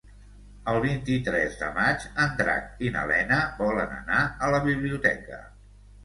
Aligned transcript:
El 0.71 0.75
vint-i-tres 0.83 1.57
de 1.57 1.67
maig 1.75 2.05
en 2.23 2.31
Drac 2.39 2.81
i 2.87 2.91
na 2.95 3.03
Lena 3.11 3.37
volen 3.59 3.93
anar 3.97 4.23
a 4.47 4.49
la 4.55 4.63
biblioteca. 4.69 5.39